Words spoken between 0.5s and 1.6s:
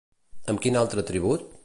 Amb quin altre atribut?